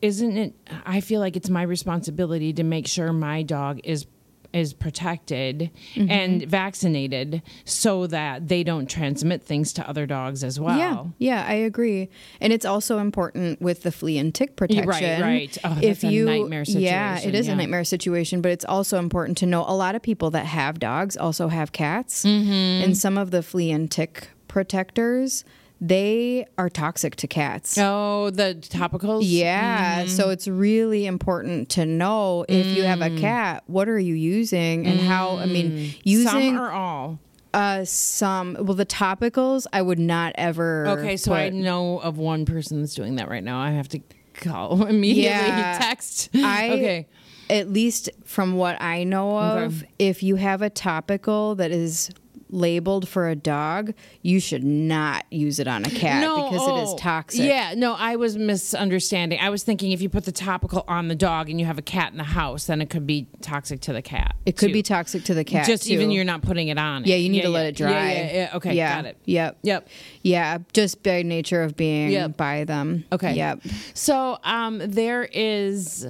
[0.00, 0.54] isn't it
[0.86, 4.06] I feel like it's my responsibility to make sure my dog is
[4.52, 6.10] is protected Mm-hmm.
[6.10, 10.78] and vaccinated so that they don't transmit things to other dogs as well.
[10.78, 12.08] Yeah, yeah, I agree.
[12.40, 14.86] And it's also important with the flea and tick protection.
[14.86, 15.58] right, right.
[15.64, 17.52] Oh, if that's a you, nightmare Yeah, it is yeah.
[17.52, 20.78] a nightmare situation, but it's also important to know a lot of people that have
[20.78, 22.24] dogs also have cats.
[22.24, 22.84] Mm-hmm.
[22.84, 25.44] And some of the flea and tick protectors,
[25.80, 27.78] they are toxic to cats.
[27.78, 29.22] Oh, the topicals?
[29.24, 30.08] Yeah, mm.
[30.08, 33.18] so it's really important to know if you have a mm.
[33.18, 36.00] cat, what are you using and how, I mean, mm.
[36.04, 37.18] using Some or all.
[37.54, 42.44] uh some well the topicals I would not ever Okay, so I know of one
[42.44, 43.58] person that's doing that right now.
[43.58, 44.00] I have to
[44.34, 45.24] call immediately.
[45.24, 45.78] Yeah.
[45.78, 46.28] Text.
[46.34, 47.08] I okay.
[47.48, 52.10] at least from what I know of, if you have a topical that is
[52.50, 56.90] labeled for a dog, you should not use it on a cat because it is
[56.90, 57.44] oh, toxic.
[57.44, 59.38] Yeah, no, I was misunderstanding.
[59.40, 61.82] I was thinking if you put the topical on the dog and you have a
[61.82, 64.36] cat in the house, then it could be toxic to the cat.
[64.46, 64.74] It could too.
[64.74, 65.66] be toxic to the cat.
[65.66, 65.92] just too.
[65.92, 67.04] even you're not putting it on.
[67.04, 67.90] Yeah, you need yeah, to let it dry.
[67.90, 68.56] Yeah, yeah, yeah.
[68.56, 68.96] Okay, yeah.
[68.96, 69.16] got it.
[69.24, 69.58] Yep.
[69.62, 69.88] Yep.
[70.22, 72.36] Yeah, just by nature of being Yep.
[72.36, 73.04] by them.
[73.12, 73.34] Okay.
[73.34, 73.62] Yep.
[73.94, 76.06] So um, there is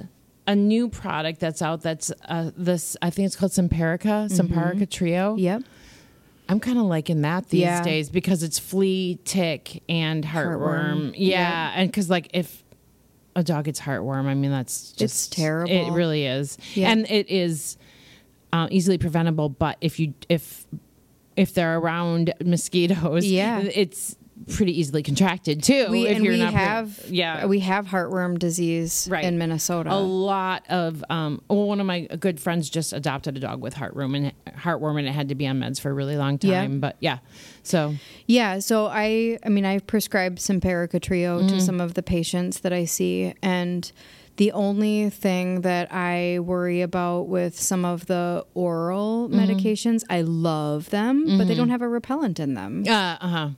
[0.47, 1.81] a new product that's out.
[1.81, 2.97] That's uh, this.
[3.01, 4.29] I think it's called Simparica.
[4.29, 5.35] Simparica Trio.
[5.35, 5.63] Yep.
[6.51, 7.81] I'm kind of liking that these Yeah.
[7.81, 10.59] days because it's flea, tick, and heartworm.
[10.59, 11.13] Heartworm.
[11.15, 12.63] Yeah, and because like if
[13.35, 15.71] a dog gets heartworm, I mean that's just It's terrible.
[15.71, 16.91] It really is, Yeah.
[16.91, 17.77] and it is
[18.51, 19.47] uh, easily preventable.
[19.47, 20.65] But if you if
[21.37, 23.61] if they're around mosquitoes, Yeah.
[23.61, 24.17] it's
[24.55, 25.87] pretty easily contracted too.
[25.89, 29.23] We if you're we not pre- have yeah we have heartworm disease Right.
[29.23, 29.91] in Minnesota.
[29.93, 33.73] a lot of um well, one of my good friends just adopted a dog with
[33.75, 36.73] heartworm and heartworm and it had to be on meds for a really long time
[36.73, 36.77] Yeah.
[36.79, 37.17] but yeah
[37.63, 37.95] so
[38.27, 41.47] Yeah, so I I mean I've prescribed Simparica Trio Mm-hmm.
[41.49, 43.91] to some of the patients that I see and
[44.37, 49.39] the only thing that I worry about with some of the oral Mm-hmm.
[49.39, 52.83] medications, I love them, but they don't have a repellent in them.
[52.87, 53.49] uh uh-huh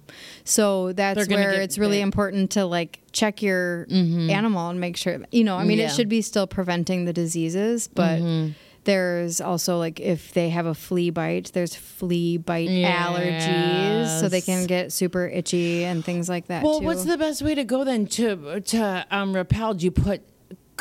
[0.44, 2.04] So that's where it's really bit.
[2.04, 5.86] important to like check your animal and make sure you know, I mean Yeah.
[5.88, 8.20] it should be still preventing the diseases, but
[8.86, 14.42] There's also like if they have a flea bite, there's flea bite allergies, so they
[14.42, 16.64] can get super itchy and things like that.
[16.64, 16.86] Well, too.
[16.86, 19.74] what's the best way to go then to to um, repel?
[19.74, 20.22] Do you put?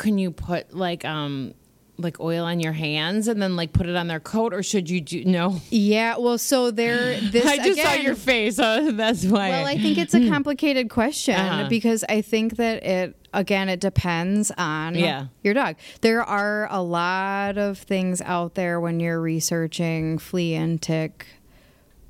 [0.03, 1.53] Can you put like um
[1.97, 4.89] like oil on your hands and then like put it on their coat, or should
[4.89, 5.61] you do no?
[5.69, 7.19] Yeah, well, so there.
[7.31, 9.49] This I just saw your face, so that's why.
[9.49, 11.69] Well, I think it's a complicated question Uh-huh.
[11.69, 15.27] because I think that it again it depends on Yeah.
[15.43, 15.75] your dog.
[16.01, 21.27] There are a lot of things out there when you're researching flea and tick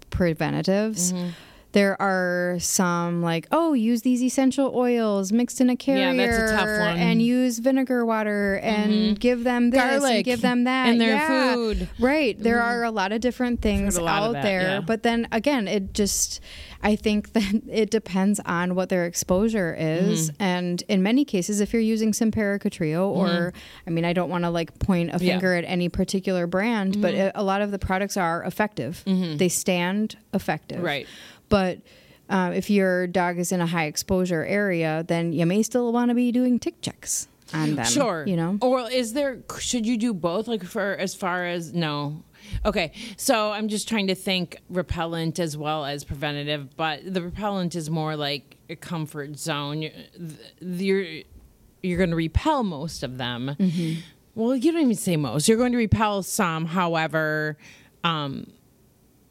[0.09, 1.13] preventatives.
[1.13, 1.29] Mm-hmm.
[1.73, 6.51] There are some like, oh, use these essential oils mixed in a carrier, Yeah, that's
[6.51, 6.97] a tough one.
[6.97, 11.15] and use vinegar water and give them this Garlic and give them that And their
[11.15, 11.53] Yeah.
[11.55, 11.89] food.
[11.99, 12.37] Right.
[12.41, 14.79] There are a lot of different things a lot of out that, there, yeah.
[14.81, 16.39] but then again, it just
[16.85, 20.43] I think that it depends on what their exposure is, Mm-hmm.
[20.43, 23.53] and in many cases, if you're using Simparica Trio, or
[23.87, 25.23] I mean, I don't want to like point a Mm-hmm.
[25.25, 25.31] Yeah.
[25.33, 25.39] Mm-hmm.
[25.39, 29.01] finger at any particular brand, but it, a lot of the products are effective.
[29.05, 31.07] They stand effective, Right.
[31.49, 31.79] But
[32.29, 36.09] uh, if your dog is in a high exposure area, then you may still want
[36.09, 37.85] to be doing tick checks on them.
[37.85, 38.25] Sure.
[38.27, 38.57] you know.
[38.61, 42.23] Or is there should you do both like for as far as no.
[42.65, 42.91] Okay.
[43.17, 47.89] So I'm just trying to think repellent as well as preventative, but the repellent is
[47.89, 49.81] more like a comfort zone.
[49.81, 49.91] You're
[50.61, 51.23] you're,
[51.81, 53.55] you're going to repel most of them.
[53.59, 53.99] Mm-hmm.
[54.35, 55.47] Well, you don't even say most.
[55.47, 57.57] You're going to repel some, however,
[58.03, 58.47] um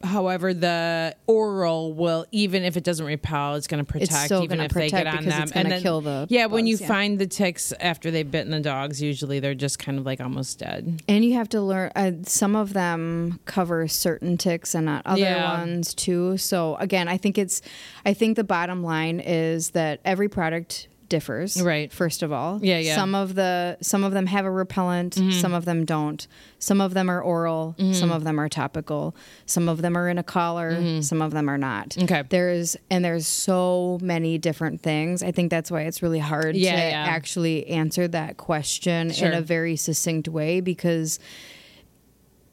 [0.03, 4.59] However, the oral will, even if it doesn't repel, it's going to protect, still even
[4.59, 5.49] if they get protect on them.
[5.55, 6.45] and then- kill the yeah.
[6.47, 6.87] when you yeah.
[6.87, 10.59] find the ticks after they've bitten the dogs, usually they're just kind of like almost
[10.59, 11.01] dead.
[11.07, 11.91] And you have to learn.
[11.95, 15.57] Uh, some of them cover certain ticks and not other Yeah.
[15.59, 16.37] ones too.
[16.37, 17.61] So again, I think it's.
[18.05, 21.61] I think the bottom line is that every product differs.
[21.61, 21.91] Right.
[21.91, 22.59] First of all.
[22.61, 22.95] Yeah, yeah.
[22.95, 25.15] Some of the some of them have a repellent.
[25.15, 25.31] Mm-hmm.
[25.31, 26.25] Some of them don't.
[26.59, 27.75] Some of them are oral.
[27.77, 27.93] Mm-hmm.
[27.93, 29.15] Some of them are topical.
[29.45, 30.71] Some of them are in a collar.
[30.73, 31.01] Mm-hmm.
[31.01, 31.97] Some of them are not.
[31.97, 32.23] Okay.
[32.29, 35.23] There's and there's so many different things.
[35.23, 37.05] I think that's why it's really hard Yeah, to yeah.
[37.09, 39.27] actually answer that question Sure.
[39.29, 41.19] in a very succinct way because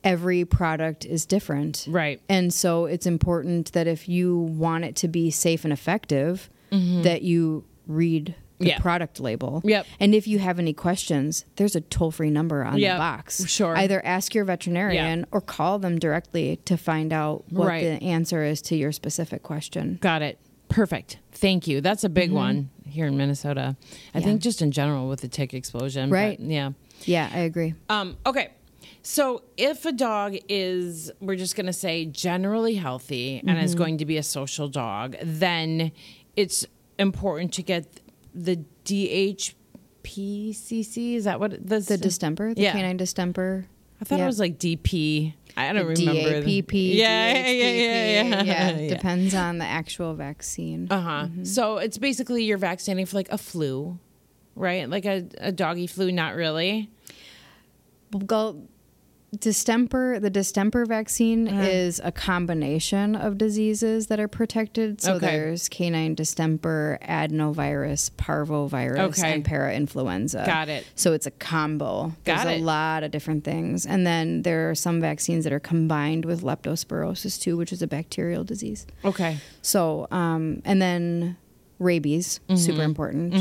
[0.02, 1.86] every product is different.
[1.88, 2.20] Right.
[2.28, 7.22] And so it's important that if you want it to be safe and effective, that
[7.22, 8.32] you read the
[8.66, 8.68] Mm-hmm.
[8.68, 8.78] Yeah.
[8.80, 9.62] product label.
[9.64, 9.86] Yep.
[10.00, 12.94] And if you have any questions, there's a toll free number on Yep.
[12.94, 13.46] the box.
[13.48, 13.74] Sure.
[13.74, 17.82] Either ask your veterinarian or call them directly to find out what Right.
[17.98, 19.96] the answer is to your specific question.
[20.02, 20.38] Got it.
[20.68, 21.16] Perfect.
[21.32, 21.80] Thank you.
[21.80, 23.60] That's a big one here in Minnesota.
[23.60, 24.18] I Mm-hmm.
[24.18, 24.24] Yeah.
[24.26, 26.10] think just in general with the tick explosion.
[26.10, 26.38] but Right.
[26.40, 26.72] yeah.
[27.06, 27.72] Yeah, I agree.
[27.88, 28.50] Um, okay.
[29.00, 33.64] So if a dog is, we're just going to say generally healthy and Mm-hmm.
[33.64, 35.92] is going to be a social dog, then
[36.36, 36.66] it's
[37.00, 38.00] important to get
[38.34, 38.56] the
[40.04, 41.14] DHPCC.
[41.16, 42.72] Is that what it- the, The distemper, the Yeah.
[42.72, 43.66] canine distemper.
[44.00, 45.34] I thought it was like DP.
[45.56, 46.40] I don't The remember.
[46.42, 48.70] DAPP, Yeah, yeah, yeah, yeah, yeah.
[48.78, 50.86] yeah, depends on the actual vaccine.
[50.90, 51.28] Uh huh.
[51.42, 53.98] So it's basically you're vaccinating for like a flu,
[54.54, 54.88] right?
[54.88, 56.88] Like a, a doggy flu, not really.
[58.12, 58.62] Well,
[59.38, 61.60] distemper, the distemper vaccine Uh-huh.
[61.62, 65.00] is a combination of diseases that are protected.
[65.00, 65.26] So Okay.
[65.26, 69.32] there's canine distemper, adenovirus, parvovirus, Okay.
[69.34, 70.44] and parainfluenza.
[70.44, 70.84] Got it.
[70.94, 72.12] So it's a combo.
[72.24, 72.60] Got There's it.
[72.60, 73.86] a lot of different things.
[73.86, 77.86] And then there are some vaccines that are combined with leptospirosis too, which is a
[77.86, 78.86] bacterial disease.
[79.04, 79.38] Okay.
[79.62, 81.36] So, um, and then
[81.80, 82.56] rabies, Mm-hmm.
[82.56, 83.34] super important.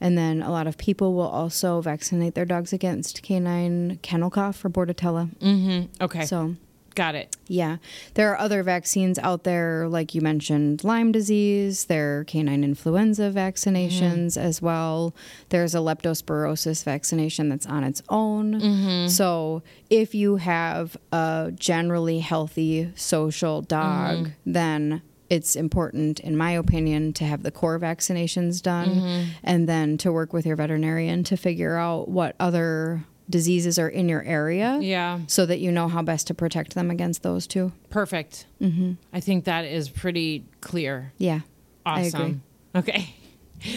[0.00, 4.62] And then a lot of people will also vaccinate their dogs against canine kennel cough
[4.64, 5.34] or bordetella.
[5.38, 6.02] Mm-hmm.
[6.04, 6.26] Okay.
[6.26, 6.56] So,
[6.96, 7.34] Got it.
[7.48, 7.78] yeah,
[8.14, 11.86] there are other vaccines out there, like you mentioned, Lyme disease.
[11.86, 15.12] There are canine influenza vaccinations as well.
[15.48, 19.08] There's a leptospirosis vaccination that's on its own.
[19.08, 27.12] So, if you have a generally healthy social dog, then it's important, in my opinion,
[27.14, 31.76] to have the core vaccinations done and then to work with your veterinarian to figure
[31.76, 35.20] out what other diseases are in your area Yeah.
[35.28, 37.72] so that you know how best to protect them against those too.
[37.88, 38.46] Perfect.
[38.60, 38.92] Mm-hmm.
[39.14, 41.12] I think that is pretty clear.
[41.18, 41.40] Yeah.
[41.86, 42.42] Awesome.
[42.74, 43.14] Okay.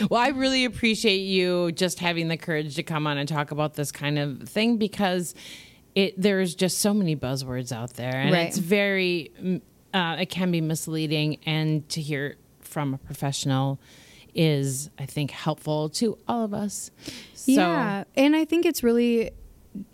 [0.09, 3.75] Well, I really appreciate you just having the courage to come on and talk about
[3.75, 5.33] this kind of thing because
[5.95, 8.47] it there's just so many buzzwords out there, and Right.
[8.47, 9.31] it's very
[9.97, 13.79] uh, it can be misleading, and to hear from a professional
[14.35, 16.91] is, I think, helpful to all of us.
[17.33, 18.03] So, yeah.
[18.15, 19.31] And I think it's really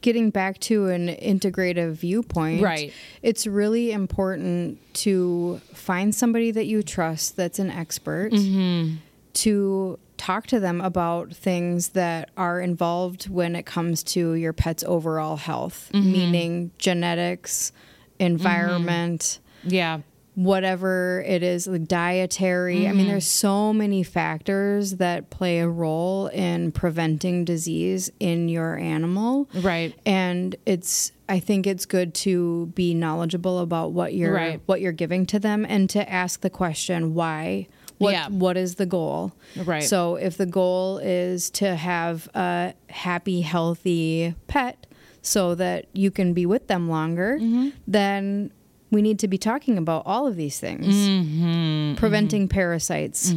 [0.01, 2.61] getting back to an integrative viewpoint.
[2.61, 2.91] Right.
[3.21, 8.95] It's really important to find somebody that you trust that's an expert Mm-hmm.
[9.33, 14.83] to talk to them about things that are involved when it comes to your pet's
[14.85, 17.71] overall health, meaning genetics,
[18.19, 19.99] environment, Yeah.
[20.35, 22.87] whatever it is, like dietary.
[22.87, 28.77] I mean, there's so many factors that play a role in preventing disease in your
[28.77, 29.47] animal.
[29.53, 29.93] Right.
[30.05, 34.61] And it's I think it's good to be knowledgeable about what you're Right.
[34.65, 37.67] what you're giving to them and to ask the question why.
[37.99, 38.27] What Yeah.
[38.29, 39.33] what is the goal?
[39.55, 39.83] Right.
[39.83, 44.87] So if the goal is to have a happy, healthy pet
[45.21, 47.69] so that you can be with them longer, Mm-hmm.
[47.87, 48.51] then
[48.93, 50.87] we need to be talking about all of these things.
[50.95, 51.95] Mm-hmm.
[51.95, 53.33] Preventing parasites.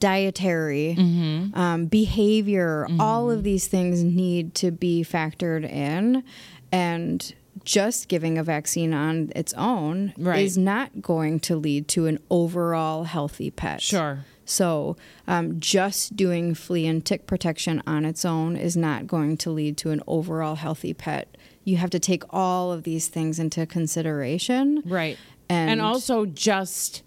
[0.00, 1.54] Dietary, Mm-hmm.
[1.58, 6.24] um, behavior, all of these things need to be factored in.
[6.72, 7.32] And
[7.64, 10.44] just giving a vaccine on its own Right.
[10.44, 13.80] is not going to lead to an overall healthy pet.
[13.80, 14.24] Sure.
[14.44, 14.96] So,
[15.28, 19.76] um, just doing flea and tick protection on its own is not going to lead
[19.78, 21.36] to an overall healthy pet.
[21.64, 24.82] You have to take all of these things into consideration.
[24.84, 25.16] Right.
[25.48, 27.02] And, And, also just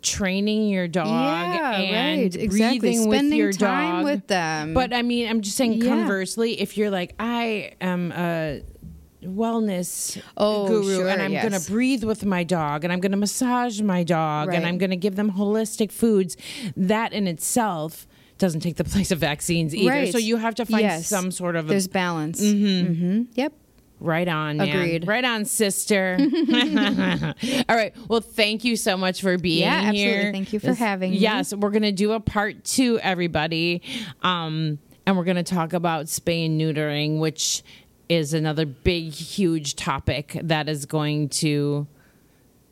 [0.00, 2.78] training your dog yeah, and right, exactly.
[2.80, 4.04] breathing Spending with your time dog.
[4.04, 4.74] with them.
[4.74, 5.88] But I mean, I'm just saying Yeah.
[5.90, 8.62] conversely, if you're like, I am a
[9.22, 11.48] wellness Oh, guru sure, and I'm yes.
[11.48, 14.78] going to breathe with my dog and I'm going to massage my dog and I'm
[14.78, 16.36] going to give them holistic foods,
[16.76, 18.06] that in itself
[18.38, 19.90] doesn't take the place of vaccines either.
[19.90, 20.12] Right.
[20.12, 21.06] So you have to find Yes.
[21.06, 22.40] some sort of a there's balance.
[22.42, 23.22] Mm-hmm.
[23.34, 23.52] Yep.
[24.00, 24.68] Right on, man.
[24.68, 25.06] Agreed.
[25.06, 26.16] Right on, sister.
[27.68, 27.94] All right.
[28.08, 29.98] Well, thank you so much for being Yeah, absolutely.
[30.00, 30.32] here.
[30.32, 31.18] Thank you for having me.
[31.18, 33.80] Yes, we're gonna do a part two, everybody,
[34.22, 37.62] um, and we're gonna talk about spay and neutering, which
[38.08, 41.86] is another big, huge topic that is going to.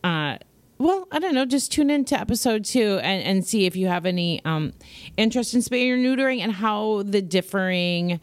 [0.02, 0.36] Uh,
[0.80, 1.44] well, I don't know.
[1.44, 4.72] Just tune in to episode two and, and see if you have any um,
[5.18, 8.18] interest in spay or neutering and how the differing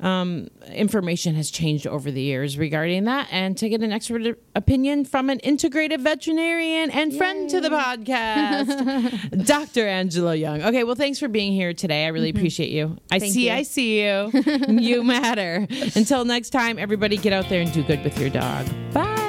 [0.00, 5.04] um, information has changed over the years regarding that, and to get an expert opinion
[5.04, 9.86] from an integrative veterinarian and friend to the podcast, Dr.
[9.86, 10.62] Angela Young.
[10.62, 12.06] Okay, well, thanks for being here today.
[12.06, 12.98] I really appreciate you.
[13.12, 13.52] I Thank see, you.
[13.52, 14.30] I see you.
[14.68, 15.68] you matter.
[15.94, 18.66] Until next time, everybody get out there and do good with your dog.
[18.92, 19.23] Bye.